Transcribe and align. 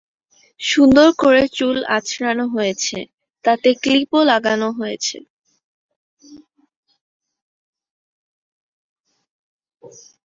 সুন্দর 0.59 1.07
করে 1.21 1.43
চুল 1.57 1.77
আঁচড়ানো 1.95 2.45
হয়েছে; 2.55 2.97
তাতে 3.45 3.69
ক্লিপও 3.81 4.21
লাগানো 4.31 4.67
হয়েছে। 4.79 5.17